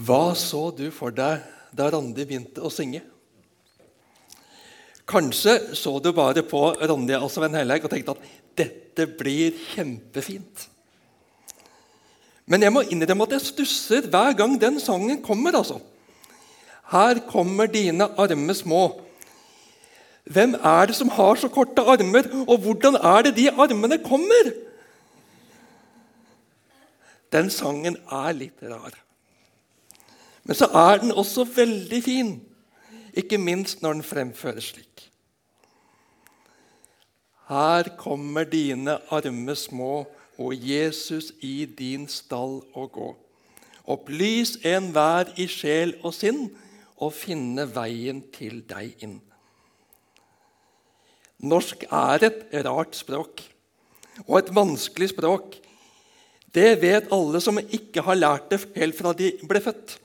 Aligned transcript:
Hva 0.00 0.32
så 0.38 0.68
du 0.72 0.86
for 0.94 1.12
deg 1.12 1.42
da 1.76 1.88
Randi 1.92 2.24
begynte 2.24 2.62
å 2.64 2.70
synge? 2.72 3.02
Kanskje 5.10 5.74
så 5.76 5.96
du 6.00 6.12
bare 6.14 6.44
på 6.46 6.62
Randi 6.78 7.16
og 7.18 7.28
Sven 7.32 7.56
Helleig 7.58 7.84
og 7.84 7.92
tenkte 7.92 8.14
at 8.14 8.28
dette 8.60 9.06
blir 9.18 9.56
kjempefint. 9.72 10.68
Men 12.50 12.64
jeg 12.64 12.74
må 12.74 12.84
innrømme 12.86 13.26
at 13.26 13.36
jeg 13.36 13.48
stusser 13.50 14.08
hver 14.10 14.34
gang 14.38 14.56
den 14.62 14.80
sangen 14.82 15.20
kommer. 15.22 15.58
altså. 15.58 15.80
Her 16.90 17.20
kommer 17.28 17.68
dine 17.70 18.08
arme 18.18 18.54
små. 18.54 18.82
Hvem 20.30 20.56
er 20.56 20.86
det 20.86 20.96
som 20.96 21.10
har 21.14 21.38
så 21.38 21.50
korte 21.50 21.82
armer, 21.82 22.26
og 22.46 22.56
hvordan 22.64 22.96
er 22.96 23.28
det 23.28 23.36
de 23.36 23.46
armene 23.50 23.98
kommer? 24.02 24.50
Den 27.30 27.50
sangen 27.50 27.98
er 28.10 28.34
litt 28.34 28.62
rar. 28.62 28.94
Men 30.50 30.58
så 30.58 30.66
er 30.74 30.96
den 30.98 31.12
også 31.14 31.44
veldig 31.46 31.98
fin, 32.02 32.30
ikke 33.14 33.38
minst 33.38 33.84
når 33.84 34.00
den 34.00 34.02
fremføres 34.02 34.72
slik. 34.72 35.04
Her 37.46 37.92
kommer 37.98 38.48
dine 38.50 38.96
arme 39.14 39.54
små, 39.54 40.08
og 40.42 40.66
Jesus 40.66 41.28
i 41.46 41.68
din 41.78 42.08
stall 42.10 42.56
å 42.74 42.88
gå. 42.90 43.12
Opplys 43.94 44.56
enhver 44.66 45.30
i 45.38 45.46
sjel 45.46 45.94
og 46.02 46.18
sinn, 46.18 46.48
og 46.98 47.14
finne 47.14 47.68
veien 47.70 48.24
til 48.34 48.64
deg 48.66 49.06
inn. 49.06 49.16
Norsk 51.46 51.86
er 51.86 52.26
et 52.26 52.44
rart 52.66 52.98
språk 52.98 53.46
og 54.26 54.36
et 54.42 54.54
vanskelig 54.58 55.12
språk. 55.14 55.60
Det 56.50 56.74
vet 56.82 57.14
alle 57.14 57.38
som 57.38 57.62
ikke 57.62 58.02
har 58.02 58.18
lært 58.18 58.50
det 58.50 58.64
helt 58.74 58.98
fra 58.98 59.14
de 59.14 59.36
ble 59.46 59.62
født. 59.62 60.00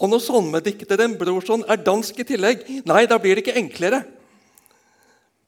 Og 0.00 0.08
når 0.08 0.22
salmedikteren 0.24 1.18
Brorson 1.20 1.62
er 1.68 1.82
dansk 1.84 2.22
i 2.22 2.26
tillegg, 2.32 2.64
nei, 2.88 3.04
da 3.08 3.18
blir 3.20 3.36
det 3.36 3.44
ikke 3.44 3.60
enklere. 3.60 4.00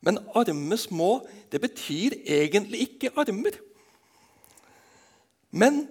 Men 0.04 0.18
arme 0.36 0.76
små, 0.76 1.22
det 1.48 1.62
betyr 1.62 2.18
egentlig 2.26 2.84
ikke 2.88 3.12
armer. 3.16 3.56
Men 5.52 5.86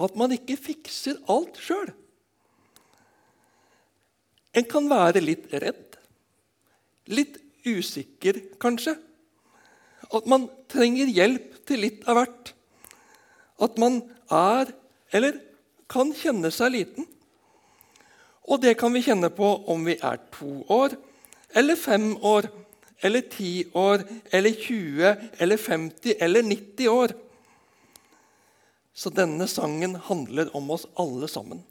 at 0.00 0.16
man 0.18 0.34
ikke 0.34 0.58
fikser 0.58 1.20
alt 1.30 1.60
sjøl. 1.60 1.92
En 4.56 4.66
kan 4.66 4.88
være 4.90 5.22
litt 5.22 5.46
redd. 5.52 5.98
Litt 7.10 7.38
usikker, 7.66 8.40
kanskje. 8.62 8.96
At 10.10 10.26
man 10.30 10.48
trenger 10.72 11.10
hjelp 11.12 11.60
til 11.68 11.84
litt 11.84 12.02
av 12.10 12.18
hvert. 12.18 12.52
At 13.62 13.78
man 13.78 14.00
er, 14.34 14.72
eller 15.14 15.38
kan 15.90 16.10
kjenne 16.16 16.50
seg 16.54 16.74
liten. 16.74 17.06
Og 18.50 18.58
det 18.62 18.74
kan 18.78 18.92
vi 18.92 19.04
kjenne 19.04 19.30
på 19.30 19.48
om 19.70 19.86
vi 19.86 19.94
er 19.94 20.18
to 20.34 20.64
år, 20.66 20.96
eller 21.54 21.78
fem 21.78 22.12
år, 22.26 22.48
eller 23.02 23.22
ti 23.30 23.64
år, 23.74 24.02
eller 24.30 24.56
20, 24.58 25.16
eller 25.38 25.56
50 25.56 26.14
eller 26.20 26.42
90 26.42 26.88
år. 26.88 27.14
Så 28.94 29.10
denne 29.14 29.46
sangen 29.48 29.94
handler 29.94 30.50
om 30.56 30.70
oss 30.74 30.86
alle 30.98 31.28
sammen. 31.30 31.62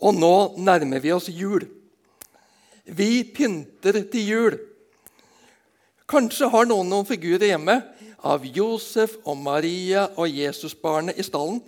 Og 0.00 0.16
nå 0.16 0.34
nærmer 0.56 1.02
vi 1.04 1.12
oss 1.12 1.28
jul. 1.28 1.66
Vi 2.84 3.22
pynter 3.36 4.00
til 4.10 4.26
jul. 4.26 4.56
Kanskje 6.10 6.48
har 6.50 6.66
noen 6.66 6.88
noen 6.90 7.06
figurer 7.06 7.52
hjemme 7.52 7.76
av 8.26 8.46
Josef 8.48 9.18
og 9.22 9.36
Maria 9.38 10.08
og 10.16 10.32
Jesusbarnet 10.32 11.20
i 11.20 11.26
stallen. 11.26 11.60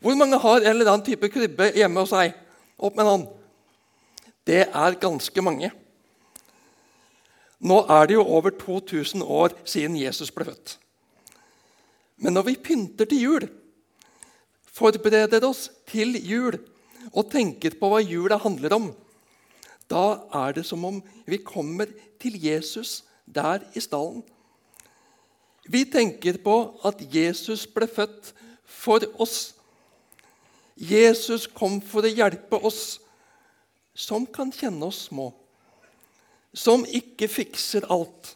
Hvor 0.00 0.16
mange 0.16 0.38
har 0.40 0.62
en 0.62 0.70
eller 0.72 0.88
annen 0.88 1.04
type 1.04 1.28
krybbe 1.32 1.70
hjemme 1.76 2.00
hos 2.00 2.12
seg? 2.14 2.32
Opp 2.80 2.96
med 2.96 3.04
en 3.04 3.10
hånd. 3.10 3.26
Det 4.48 4.62
er 4.64 5.00
ganske 5.00 5.44
mange. 5.44 5.68
Nå 7.60 7.82
er 7.92 8.08
det 8.08 8.16
jo 8.16 8.24
over 8.24 8.54
2000 8.56 9.22
år 9.22 9.52
siden 9.68 9.98
Jesus 10.00 10.32
ble 10.32 10.46
født. 10.48 10.78
Men 12.20 12.36
når 12.36 12.48
vi 12.48 12.56
pynter 12.56 13.08
til 13.08 13.20
jul, 13.20 13.46
forbereder 14.72 15.44
oss 15.44 15.68
til 15.88 16.16
jul 16.24 16.56
og 17.12 17.28
tenker 17.32 17.76
på 17.76 17.92
hva 17.92 18.00
jula 18.00 18.40
handler 18.40 18.76
om, 18.76 18.90
da 19.90 20.22
er 20.46 20.56
det 20.56 20.64
som 20.68 20.84
om 20.86 21.00
vi 21.28 21.40
kommer 21.44 21.90
til 22.20 22.36
Jesus 22.40 23.02
der 23.26 23.64
i 23.76 23.82
stallen. 23.82 24.22
Vi 25.68 25.84
tenker 25.84 26.38
på 26.42 26.56
at 26.86 27.00
Jesus 27.12 27.66
ble 27.68 27.88
født 27.90 28.32
for 28.64 29.04
oss. 29.20 29.52
Jesus 30.80 31.44
kom 31.52 31.76
for 31.84 32.06
å 32.06 32.10
hjelpe 32.10 32.56
oss 32.64 33.00
som 33.92 34.24
kan 34.24 34.48
kjenne 34.54 34.86
oss 34.88 35.04
små, 35.10 35.28
som 36.56 36.86
ikke 36.88 37.28
fikser 37.28 37.84
alt, 37.92 38.32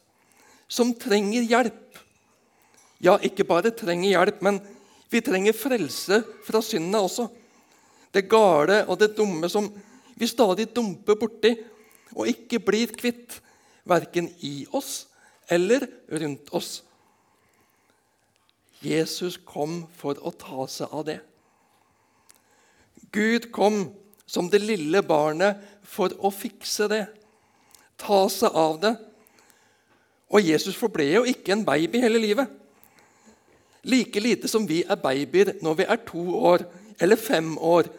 som 0.69 0.93
trenger 0.93 1.47
hjelp. 1.49 1.97
Ja, 3.01 3.17
ikke 3.25 3.47
bare 3.49 3.73
trenger 3.73 4.13
hjelp, 4.13 4.45
men 4.45 4.61
vi 5.09 5.23
trenger 5.25 5.57
frelse 5.57 6.21
fra 6.45 6.61
syndene 6.65 7.01
også. 7.07 7.31
Det 8.13 8.27
gale 8.29 8.83
og 8.89 9.01
det 9.01 9.15
dumme 9.17 9.49
som 9.51 9.71
vi 10.15 10.29
stadig 10.29 10.69
dumper 10.75 11.17
borti 11.19 11.57
og 12.15 12.29
ikke 12.31 12.61
blir 12.63 12.93
kvitt, 12.95 13.41
verken 13.85 14.31
i 14.45 14.65
oss 14.73 15.07
eller 15.53 15.85
rundt 16.09 16.53
oss. 16.57 16.83
Jesus 18.85 19.37
kom 19.45 19.83
for 19.97 20.21
å 20.21 20.33
ta 20.33 20.69
seg 20.69 20.93
av 20.93 21.09
det. 21.09 21.19
Gud 23.15 23.53
kom 23.55 23.87
som 24.27 24.49
det 24.51 24.63
lille 24.65 25.03
barnet 25.07 25.61
for 25.87 26.11
å 26.19 26.33
fikse 26.35 26.89
det, 26.91 27.05
ta 28.01 28.25
seg 28.33 28.57
av 28.59 28.79
det. 28.83 28.95
Og 30.35 30.43
Jesus 30.43 30.75
forble 30.75 31.07
jo 31.13 31.23
ikke 31.29 31.55
en 31.55 31.65
baby 31.67 32.01
hele 32.03 32.19
livet. 32.19 32.51
Like 33.85 34.21
lite 34.21 34.49
som 34.49 34.65
vi 34.67 34.81
er 34.83 34.99
babyer 34.99 35.53
når 35.63 35.79
vi 35.79 35.87
er 35.87 36.01
to 36.09 36.25
år 36.51 36.65
eller 36.99 37.21
fem 37.21 37.53
år 37.59 37.91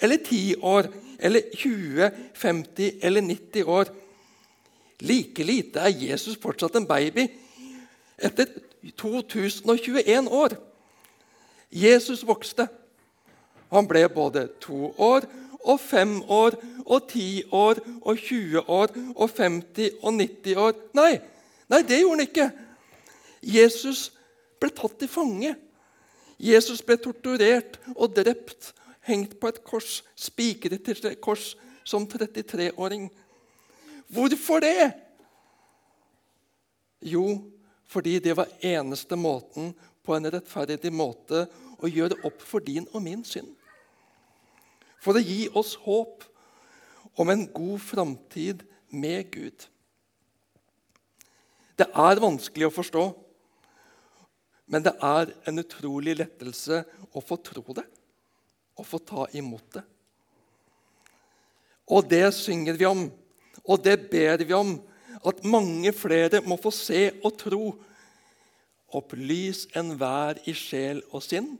eller 0.00 0.22
ti 0.24 0.54
år 0.56 0.88
eller 1.18 1.52
20, 1.54 2.10
50 2.34 2.98
eller 3.02 3.20
90 3.20 3.68
år. 3.68 3.90
Like 5.04 5.44
lite 5.44 5.84
er 5.84 5.92
Jesus 5.92 6.38
fortsatt 6.40 6.76
en 6.80 6.88
baby 6.88 7.28
etter 8.18 8.48
2021 8.96 10.28
år. 10.32 10.56
Jesus 11.70 12.24
vokste. 12.26 12.66
Han 13.74 13.88
ble 13.90 14.06
både 14.12 14.46
to 14.62 14.92
år 15.02 15.26
og 15.64 15.80
fem 15.80 16.20
år 16.30 16.56
og 16.84 17.08
ti 17.10 17.42
år 17.50 17.80
og 18.04 18.20
20 18.20 18.68
år 18.70 18.92
og 19.16 19.30
50 19.30 20.00
og 20.02 20.12
90 20.20 20.60
år. 20.60 20.74
Nei, 20.94 21.12
nei 21.72 21.80
det 21.82 22.02
gjorde 22.02 22.18
han 22.20 22.28
ikke. 22.28 22.48
Jesus 23.44 24.10
ble 24.62 24.70
tatt 24.72 24.98
til 25.00 25.10
fange. 25.10 25.54
Jesus 26.38 26.82
ble 26.84 26.96
torturert 27.00 27.78
og 27.94 28.14
drept, 28.16 28.72
hengt 29.04 29.36
på 29.40 29.50
et 29.50 29.60
kors, 29.66 30.02
spikret 30.16 30.84
til 30.86 31.10
et 31.10 31.20
kors 31.20 31.52
som 31.84 32.06
33-åring. 32.08 33.10
Hvorfor 34.08 34.62
det? 34.64 34.92
Jo, 37.04 37.26
fordi 37.84 38.18
det 38.18 38.36
var 38.36 38.52
eneste 38.64 39.16
måten 39.16 39.74
på 40.04 40.16
en 40.16 40.30
rettferdig 40.32 40.92
måte 40.92 41.44
å 41.80 41.90
gjøre 41.90 42.22
opp 42.24 42.40
for 42.44 42.64
din 42.64 42.86
og 42.92 43.02
min 43.04 43.24
synd. 43.28 43.50
For 45.04 45.16
å 45.16 45.22
gi 45.22 45.50
oss 45.52 45.74
håp 45.84 46.24
om 47.20 47.30
en 47.30 47.44
god 47.52 47.80
framtid 47.84 48.64
med 48.88 49.28
Gud. 49.34 49.66
Det 51.76 51.86
er 51.90 52.22
vanskelig 52.22 52.68
å 52.68 52.74
forstå, 52.74 53.04
men 54.70 54.84
det 54.86 54.94
er 55.04 55.32
en 55.50 55.60
utrolig 55.60 56.14
lettelse 56.16 56.80
å 57.12 57.20
få 57.20 57.36
tro 57.44 57.64
det 57.76 57.84
og 58.78 58.86
få 58.88 59.00
ta 59.06 59.26
imot 59.36 59.66
det. 59.76 59.82
Og 61.92 62.06
det 62.08 62.26
synger 62.34 62.78
vi 62.78 62.86
om, 62.88 63.04
og 63.64 63.82
det 63.84 63.98
ber 64.10 64.40
vi 64.40 64.54
om, 64.56 64.78
at 65.24 65.44
mange 65.46 65.92
flere 65.96 66.40
må 66.44 66.56
få 66.60 66.72
se 66.74 67.06
og 67.24 67.36
tro. 67.40 67.60
Opplys 68.94 69.64
enhver 69.76 70.40
i 70.48 70.54
sjel 70.56 71.02
og 71.10 71.22
sinn, 71.24 71.54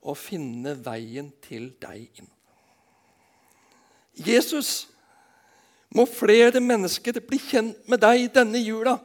og 0.00 0.16
finne 0.16 0.76
veien 0.80 1.28
til 1.44 1.72
deg 1.80 2.06
inn. 2.20 2.30
Jesus, 4.26 4.88
må 5.90 6.04
flere 6.06 6.60
mennesker 6.62 7.18
bli 7.26 7.38
kjent 7.42 7.88
med 7.90 8.02
deg 8.02 8.28
denne 8.34 8.60
jula. 8.62 8.98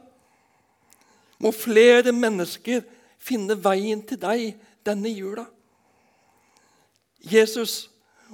Må 1.42 1.52
flere 1.52 2.12
mennesker 2.14 2.84
finne 3.18 3.56
veien 3.58 4.02
til 4.06 4.20
deg 4.22 4.54
denne 4.86 5.10
jula. 5.10 5.46
Jesus, 7.26 7.88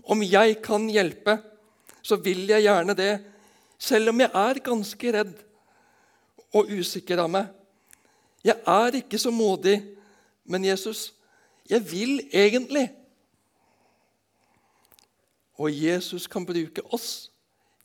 om 0.04 0.20
jeg 0.24 0.58
kan 0.64 0.84
hjelpe, 0.90 1.38
så 2.02 2.18
vil 2.20 2.44
jeg 2.50 2.66
gjerne 2.66 2.96
det, 2.98 3.12
selv 3.78 4.12
om 4.12 4.20
jeg 4.20 4.30
er 4.34 4.60
ganske 4.64 5.12
redd 5.16 5.34
og 6.52 6.70
usikker 6.70 7.22
av 7.22 7.30
meg. 7.32 7.48
Jeg 8.44 8.58
er 8.68 8.98
ikke 8.98 9.20
så 9.22 9.30
modig, 9.32 9.78
men 10.44 10.66
Jesus, 10.66 11.12
jeg 11.70 11.82
vil 11.86 12.18
egentlig. 12.34 12.90
Og 15.62 15.70
Jesus 15.70 16.26
kan 16.26 16.46
bruke 16.46 16.82
oss 16.90 17.30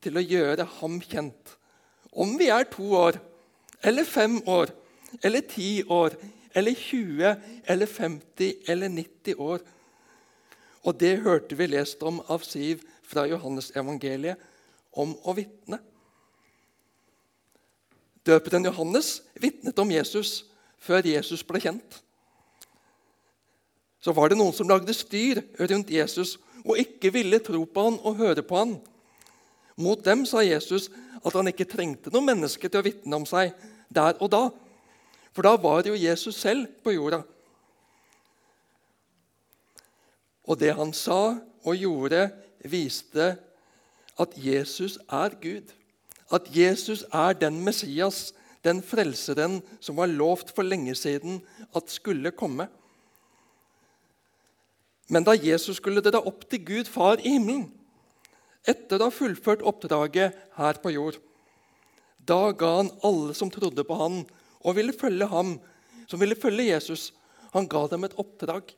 til 0.02 0.18
å 0.18 0.24
gjøre 0.24 0.66
ham 0.80 0.98
kjent. 1.04 1.54
Om 2.10 2.34
vi 2.40 2.50
er 2.50 2.66
to 2.74 2.90
år, 2.98 3.20
eller 3.86 4.08
fem 4.08 4.40
år, 4.50 4.74
eller 5.22 5.46
ti 5.46 5.84
år, 5.84 6.16
eller 6.58 6.74
20, 6.74 7.36
eller 7.70 7.86
50 7.86 8.64
eller 8.68 8.90
90 8.90 9.36
år. 9.38 9.62
Og 10.88 10.98
det 10.98 11.20
hørte 11.22 11.58
vi 11.60 11.68
lest 11.70 12.02
om 12.02 12.18
av 12.34 12.46
Siv 12.48 12.82
fra 13.06 13.28
Johannes 13.30 13.70
evangeliet 13.78 14.42
om 14.98 15.14
å 15.22 15.36
vitne. 15.38 15.78
Døperen 18.26 18.66
Johannes 18.66 19.20
vitnet 19.40 19.78
om 19.80 19.94
Jesus 19.94 20.48
før 20.82 21.06
Jesus 21.06 21.46
ble 21.46 21.62
kjent. 21.62 22.02
Så 24.02 24.14
var 24.18 24.32
det 24.32 24.40
noen 24.40 24.56
som 24.56 24.70
lagde 24.70 24.96
styr 24.96 25.44
rundt 25.62 25.94
Jesus 25.94 26.38
og 26.68 26.80
ikke 26.82 27.12
ville 27.16 27.40
tro 27.44 27.64
på 27.66 27.88
han 27.88 27.98
og 28.04 28.20
høre 28.20 28.44
på 28.46 28.60
han. 28.60 28.78
Mot 29.78 30.02
dem 30.06 30.26
sa 30.26 30.44
Jesus 30.46 30.90
at 31.24 31.34
han 31.34 31.50
ikke 31.50 31.68
trengte 31.70 32.12
noen 32.14 32.32
mennesker 32.32 32.72
til 32.72 32.82
å 32.82 32.88
vitne 32.88 33.20
om 33.20 33.26
seg 33.30 33.54
der 33.94 34.18
og 34.20 34.32
da. 34.34 34.44
For 35.36 35.46
da 35.46 35.54
var 35.62 35.88
jo 35.88 35.98
Jesus 35.98 36.40
selv 36.42 36.70
på 36.84 36.96
jorda. 36.96 37.22
Og 40.48 40.60
det 40.60 40.74
han 40.78 40.94
sa 40.96 41.38
og 41.68 41.76
gjorde, 41.76 42.30
viste 42.64 43.36
at 44.18 44.34
Jesus 44.40 44.98
er 45.14 45.36
Gud. 45.42 45.70
At 46.34 46.48
Jesus 46.52 47.04
er 47.14 47.36
den 47.38 47.60
Messias, 47.64 48.34
den 48.64 48.82
frelseren 48.84 49.62
som 49.80 50.00
var 50.00 50.10
lovt 50.12 50.52
for 50.56 50.66
lenge 50.66 50.96
siden 50.98 51.42
at 51.76 51.92
skulle 51.92 52.34
komme. 52.36 52.68
Men 55.08 55.24
da 55.24 55.36
Jesus 55.36 55.80
skulle 55.80 56.04
dra 56.04 56.20
opp 56.20 56.44
til 56.52 56.64
Gud 56.68 56.90
far 56.92 57.22
i 57.22 57.38
himmelen, 57.38 57.70
etter 58.68 59.00
å 59.00 59.08
ha 59.08 59.14
fullført 59.16 59.64
oppdraget 59.64 60.36
her 60.58 60.80
på 60.84 60.92
jord, 60.92 61.22
da 62.28 62.52
ga 62.52 62.74
han 62.82 62.92
alle 63.08 63.36
som 63.38 63.52
trodde 63.54 63.86
på 63.88 63.96
han 63.96 64.26
og 64.60 64.76
ville 64.76 64.96
følge 64.96 65.30
ham, 65.32 65.56
som 66.12 66.20
ville 66.20 66.36
følge 66.36 66.68
Jesus, 66.74 67.14
han 67.54 67.70
ga 67.72 67.86
dem 67.88 68.04
et 68.04 68.18
oppdrag. 68.20 68.74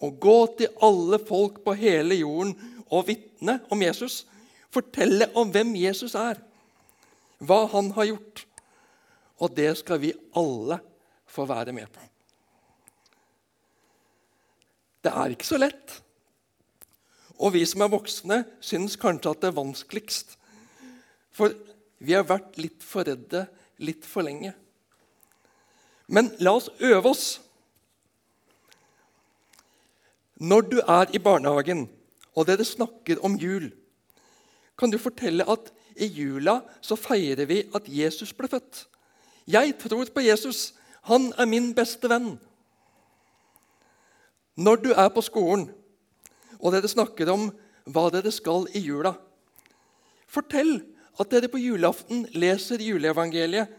Å 0.00 0.10
gå 0.10 0.38
til 0.58 0.74
alle 0.82 1.20
folk 1.22 1.60
på 1.62 1.76
hele 1.78 2.18
jorden 2.18 2.56
og 2.90 3.06
vitne 3.10 3.60
om 3.70 3.82
Jesus. 3.84 4.24
Fortelle 4.74 5.28
om 5.38 5.50
hvem 5.52 5.74
Jesus 5.78 6.16
er, 6.18 6.38
hva 7.38 7.64
han 7.72 7.90
har 7.96 8.10
gjort. 8.10 8.46
Og 9.40 9.54
det 9.56 9.72
skal 9.80 10.00
vi 10.02 10.14
alle 10.36 10.80
få 11.30 11.46
være 11.48 11.74
med 11.76 11.90
på. 11.90 12.02
Det 15.00 15.12
er 15.12 15.32
ikke 15.32 15.48
så 15.48 15.60
lett. 15.60 16.00
Og 17.40 17.54
vi 17.54 17.64
som 17.64 17.84
er 17.84 17.92
voksne, 17.92 18.42
syns 18.60 18.98
kanskje 19.00 19.32
at 19.32 19.42
det 19.42 19.48
er 19.50 19.56
vanskeligst. 19.56 20.36
For 21.32 21.54
vi 22.00 22.16
har 22.16 22.28
vært 22.28 22.58
litt 22.60 22.84
for 22.84 23.08
redde 23.08 23.46
litt 23.80 24.04
for 24.04 24.24
lenge. 24.26 24.52
Men 26.10 26.30
la 26.42 26.52
oss 26.58 26.68
øve 26.82 27.12
oss. 27.12 27.26
Når 30.40 30.68
du 30.68 30.78
er 30.80 31.12
i 31.14 31.20
barnehagen 31.22 31.86
og 32.34 32.46
dere 32.48 32.64
snakker 32.64 33.20
om 33.24 33.36
jul, 33.40 33.70
kan 34.78 34.92
du 34.92 34.96
fortelle 35.00 35.44
at 35.52 35.68
i 36.00 36.08
jula 36.08 36.60
så 36.80 36.96
feirer 36.96 37.48
vi 37.48 37.62
at 37.76 37.88
Jesus 37.88 38.32
ble 38.36 38.48
født. 38.48 38.86
Jeg 39.50 39.74
tror 39.82 40.08
på 40.14 40.24
Jesus. 40.24 40.72
Han 41.08 41.32
er 41.36 41.48
min 41.48 41.72
beste 41.76 42.08
venn. 42.08 42.38
Når 44.56 44.82
du 44.84 44.90
er 44.92 45.10
på 45.14 45.22
skolen 45.24 45.68
og 46.60 46.74
dere 46.74 46.90
snakker 46.90 47.30
om 47.32 47.48
hva 47.90 48.08
dere 48.12 48.32
skal 48.34 48.66
i 48.76 48.82
jula, 48.84 49.14
fortell 50.30 50.80
at 51.20 51.30
dere 51.32 51.50
på 51.52 51.60
julaften 51.60 52.26
leser 52.36 52.82
juleevangeliet 52.82 53.70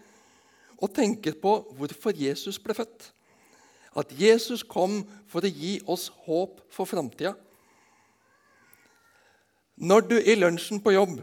og 0.81 0.93
tenker 0.95 1.37
på 1.41 1.57
hvorfor 1.77 2.17
Jesus 2.17 2.59
ble 2.61 2.75
født. 2.77 3.11
At 3.97 4.11
Jesus 4.15 4.63
kom 4.63 5.01
for 5.29 5.43
å 5.43 5.51
gi 5.51 5.75
oss 5.89 6.09
håp 6.25 6.61
for 6.71 6.89
framtida. 6.89 7.35
Når 9.81 10.07
du 10.07 10.17
i 10.19 10.35
lunsjen 10.37 10.81
på 10.83 10.93
jobb 10.93 11.19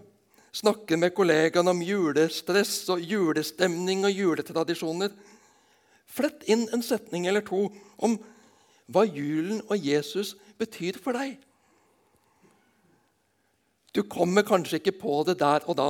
snakker 0.58 0.98
med 0.98 1.14
kollegaene 1.14 1.70
om 1.70 1.82
julestress 1.84 2.88
og 2.92 3.02
julestemning 3.04 4.04
og 4.08 4.14
juletradisjoner, 4.14 5.12
flett 6.08 6.46
inn 6.50 6.66
en 6.72 6.82
setning 6.82 7.28
eller 7.28 7.44
to 7.46 7.68
om 8.02 8.16
hva 8.88 9.04
julen 9.04 9.60
og 9.68 9.76
Jesus 9.84 10.34
betyr 10.58 10.98
for 11.00 11.16
deg. 11.16 11.36
Du 13.92 14.02
kommer 14.04 14.46
kanskje 14.46 14.80
ikke 14.80 14.98
på 15.00 15.20
det 15.28 15.38
der 15.40 15.64
og 15.68 15.76
da, 15.78 15.88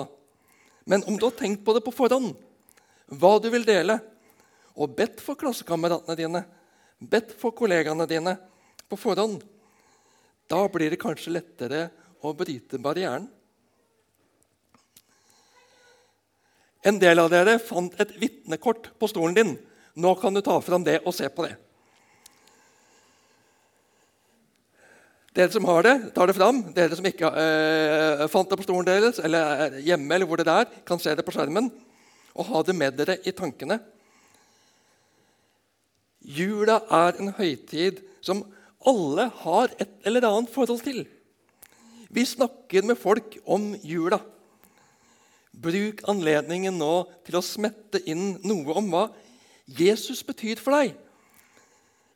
men 0.88 1.04
om 1.06 1.18
du 1.18 1.26
har 1.28 1.36
tenkt 1.36 1.64
på 1.66 1.74
det 1.76 1.82
på 1.84 1.92
forhånd, 1.94 2.32
hva 3.08 3.32
du 3.42 3.48
vil 3.52 3.66
dele, 3.66 3.98
og 4.78 4.94
bedt 4.96 5.20
for 5.24 5.38
klassekameratene 5.38 6.16
dine, 6.18 6.44
bedt 6.98 7.34
for 7.38 7.54
kollegaene 7.56 8.06
dine 8.08 8.36
på 8.88 8.98
forhånd, 8.98 9.42
da 10.48 10.62
blir 10.72 10.94
det 10.94 11.00
kanskje 11.02 11.34
lettere 11.34 11.88
å 12.24 12.32
bryte 12.36 12.80
barrieren. 12.80 13.26
En 16.86 16.96
del 17.02 17.20
av 17.20 17.28
dere 17.32 17.58
fant 17.60 17.92
et 18.00 18.14
vitnekort 18.16 18.92
på 18.96 19.08
stolen 19.10 19.34
din. 19.36 19.56
Nå 19.98 20.14
kan 20.20 20.32
du 20.32 20.40
ta 20.40 20.56
fram 20.62 20.86
det 20.86 21.00
og 21.02 21.12
se 21.12 21.28
på 21.28 21.44
det. 21.44 21.56
Dere 25.36 25.52
som 25.52 25.66
har 25.68 25.84
det, 25.84 25.94
tar 26.16 26.30
det 26.30 26.36
fram. 26.38 26.62
Dere 26.74 26.96
som 26.96 27.06
ikke 27.06 27.28
eh, 27.28 28.24
fant 28.32 28.48
det 28.48 28.58
på 28.58 28.64
stolen 28.64 28.88
deres, 28.88 29.20
eller 29.20 29.66
er 29.66 29.76
hjemme, 29.84 30.08
eller 30.14 30.28
hvor 30.28 30.40
det 30.40 30.48
er, 30.48 30.70
kan 30.88 31.00
se 31.02 31.12
det 31.14 31.24
på 31.26 31.34
skjermen 31.36 31.70
og 32.38 32.46
ha 32.52 32.62
det 32.62 32.74
med 32.78 32.94
dere 32.98 33.18
i 33.26 33.34
tankene. 33.34 33.80
Jula 36.22 36.80
er 36.92 37.18
en 37.18 37.32
høytid 37.34 38.02
som 38.24 38.44
alle 38.86 39.28
har 39.42 39.72
et 39.80 39.90
eller 40.06 40.26
annet 40.28 40.52
forhold 40.52 40.84
til. 40.84 41.02
Vi 42.08 42.24
snakker 42.24 42.86
med 42.86 42.98
folk 43.00 43.36
om 43.44 43.72
jula. 43.82 44.20
Bruk 45.52 46.04
anledningen 46.08 46.78
nå 46.78 46.92
til 47.26 47.40
å 47.40 47.44
smette 47.44 48.00
inn 48.06 48.36
noe 48.46 48.76
om 48.78 48.92
hva 48.92 49.08
Jesus 49.78 50.22
betyr 50.24 50.62
for 50.62 50.78
deg 50.78 50.94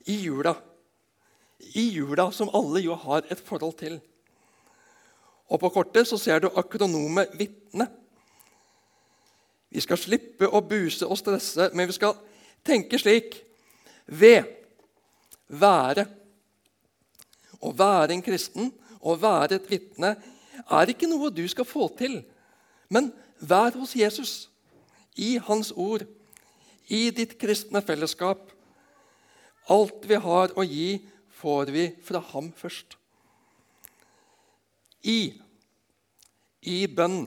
i 0.08 0.22
jula 0.22 0.54
i 1.74 1.88
jula 1.96 2.30
som 2.32 2.50
alle 2.54 2.82
jo 2.84 2.94
har 2.94 3.26
et 3.30 3.40
forhold 3.40 3.76
til. 3.78 4.00
Og 5.52 5.60
På 5.60 5.68
kortet 5.68 6.08
så 6.08 6.18
ser 6.18 6.38
du 6.38 6.50
akronome 6.56 7.26
'vitne'. 7.34 7.88
Vi 9.70 9.80
skal 9.80 9.96
slippe 9.96 10.48
å 10.48 10.60
buse 10.60 11.06
og 11.06 11.18
stresse, 11.18 11.70
men 11.74 11.88
vi 11.88 11.92
skal 11.92 12.16
tenke 12.64 12.98
slik 12.98 13.38
ved 14.06 14.44
være. 15.48 16.06
Å 17.62 17.72
være 17.72 18.12
en 18.12 18.22
kristen, 18.22 18.72
å 19.00 19.14
være 19.16 19.54
et 19.54 19.70
vitne, 19.70 20.16
er 20.70 20.90
ikke 20.90 21.08
noe 21.08 21.30
du 21.30 21.44
skal 21.48 21.64
få 21.64 21.88
til. 21.98 22.22
Men 22.88 23.12
vær 23.40 23.72
hos 23.78 23.94
Jesus, 23.96 24.50
i 25.16 25.36
Hans 25.36 25.72
ord, 25.76 26.04
i 26.88 27.10
ditt 27.10 27.38
kristne 27.40 27.82
fellesskap. 27.84 28.50
Alt 29.70 30.08
vi 30.08 30.18
har 30.20 30.52
å 30.56 30.64
gi, 30.66 31.00
får 31.42 31.74
vi 31.74 31.88
fra 32.06 32.22
ham 32.32 32.52
først. 32.56 32.96
I 35.02 35.34
i 36.62 36.86
bønn. 36.86 37.26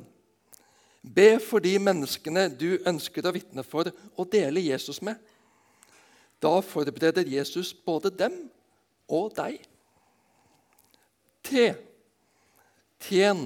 Be 1.05 1.35
for 1.43 1.61
de 1.61 1.75
menneskene 1.77 2.47
du 2.49 2.79
ønsker 2.87 3.27
å 3.27 3.33
vitne 3.35 3.65
for 3.67 3.91
og 4.15 4.29
dele 4.31 4.63
Jesus 4.63 5.01
med. 5.05 5.19
Da 6.41 6.57
forbereder 6.65 7.27
Jesus 7.29 7.73
både 7.73 8.11
dem 8.15 8.37
og 9.11 9.35
deg. 9.37 9.59
T. 11.45 11.67
Tjen. 13.05 13.45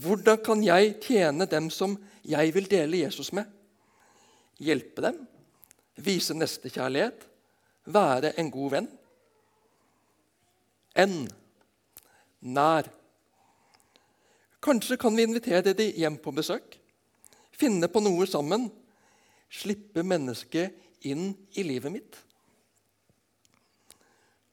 Hvordan 0.00 0.38
kan 0.40 0.62
jeg 0.64 0.94
tjene 1.04 1.44
dem 1.50 1.68
som 1.74 1.98
jeg 2.24 2.54
vil 2.54 2.70
dele 2.70 3.02
Jesus 3.02 3.32
med? 3.36 3.44
Hjelpe 4.60 5.04
dem? 5.04 5.18
Vise 6.00 6.36
nestekjærlighet? 6.36 7.26
Være 7.90 8.32
en 8.40 8.48
god 8.52 8.72
venn? 8.76 8.88
Enn 11.00 11.24
nær. 12.40 12.88
Kanskje 14.60 14.98
kan 15.00 15.16
vi 15.16 15.24
invitere 15.24 15.74
de 15.76 15.88
hjem 15.96 16.18
på 16.20 16.34
besøk, 16.36 16.76
finne 17.56 17.88
på 17.88 18.02
noe 18.04 18.28
sammen, 18.28 18.68
slippe 19.50 20.04
mennesket 20.06 20.76
inn 21.08 21.32
i 21.56 21.64
livet 21.66 21.92
mitt. 21.92 22.20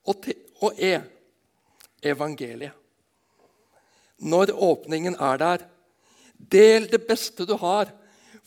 Og, 0.08 0.16
til, 0.24 0.38
og 0.64 0.80
E 0.80 0.96
evangeliet. 2.02 2.72
Når 4.18 4.54
åpningen 4.56 5.18
er 5.22 5.38
der, 5.38 5.66
del 6.38 6.88
det 6.92 7.04
beste 7.08 7.46
du 7.46 7.56
har. 7.58 7.92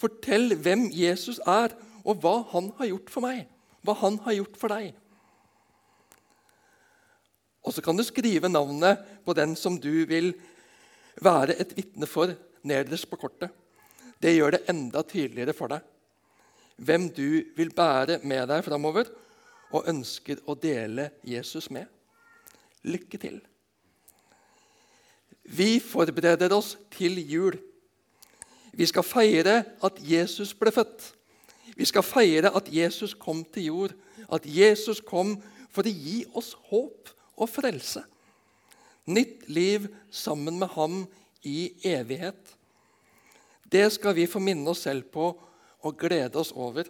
Fortell 0.01 0.55
hvem 0.57 0.89
Jesus 0.97 1.41
er, 1.47 1.75
og 2.05 2.23
hva 2.23 2.41
han 2.55 2.71
har 2.79 2.89
gjort 2.89 3.11
for 3.13 3.27
meg, 3.27 3.45
hva 3.85 3.95
han 4.01 4.17
har 4.25 4.39
gjort 4.39 4.57
for 4.57 4.73
deg. 4.73 4.95
Og 7.67 7.75
så 7.75 7.85
kan 7.85 7.97
du 7.97 8.05
skrive 8.07 8.49
navnet 8.49 9.03
på 9.25 9.35
den 9.37 9.55
som 9.59 9.77
du 9.81 10.05
vil 10.09 10.33
være 11.21 11.59
et 11.61 11.75
vitne 11.77 12.09
for, 12.09 12.33
nederst 12.63 13.09
på 13.11 13.19
kortet. 13.21 13.53
Det 14.21 14.35
gjør 14.35 14.57
det 14.57 14.67
enda 14.69 15.03
tydeligere 15.07 15.57
for 15.57 15.73
deg 15.73 15.87
hvem 16.81 17.11
du 17.13 17.43
vil 17.57 17.73
bære 17.77 18.23
med 18.25 18.47
deg 18.49 18.65
framover 18.65 19.09
og 19.77 19.89
ønsker 19.91 20.41
å 20.49 20.57
dele 20.57 21.11
Jesus 21.29 21.69
med. 21.73 21.85
Lykke 22.89 23.21
til. 23.21 23.37
Vi 25.45 25.77
forbereder 25.85 26.53
oss 26.57 26.77
til 26.95 27.21
jul. 27.29 27.59
Vi 28.73 28.87
skal 28.87 29.05
feire 29.05 29.57
at 29.85 29.99
Jesus 30.01 30.55
ble 30.57 30.73
født. 30.73 31.11
Vi 31.77 31.87
skal 31.89 32.07
feire 32.07 32.53
at 32.57 32.69
Jesus 32.73 33.15
kom 33.15 33.43
til 33.45 33.69
jord, 33.71 33.95
at 34.33 34.47
Jesus 34.47 35.01
kom 35.05 35.37
for 35.71 35.87
å 35.87 35.93
gi 35.93 36.23
oss 36.37 36.55
håp 36.71 37.11
og 37.41 37.49
frelse. 37.51 38.05
Nytt 39.11 39.49
liv 39.49 39.89
sammen 40.13 40.59
med 40.61 40.71
ham 40.77 41.03
i 41.43 41.73
evighet. 41.89 42.57
Det 43.65 43.87
skal 43.95 44.15
vi 44.15 44.29
få 44.29 44.43
minne 44.43 44.71
oss 44.71 44.85
selv 44.87 45.09
på 45.13 45.31
og 45.81 45.97
glede 45.99 46.39
oss 46.39 46.53
over. 46.53 46.85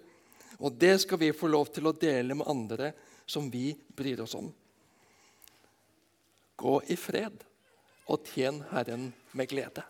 Og 0.61 0.75
det 0.77 0.99
skal 1.05 1.21
vi 1.23 1.33
få 1.37 1.49
lov 1.49 1.71
til 1.73 1.89
å 1.89 1.97
dele 1.97 2.37
med 2.37 2.49
andre 2.51 2.93
som 3.31 3.47
vi 3.53 3.71
bryr 3.97 4.21
oss 4.25 4.35
om. 4.37 4.51
Gå 6.61 6.75
i 6.93 6.97
fred 6.99 7.47
og 8.11 8.27
tjen 8.27 8.61
Herren 8.73 9.11
med 9.33 9.49
glede. 9.49 9.85